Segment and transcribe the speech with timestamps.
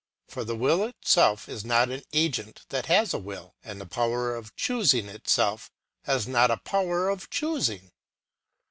[0.27, 4.55] For the will itself is not an agent that has a will; the power of
[4.55, 5.69] choosing itself
[6.05, 7.91] has not a power of choosing.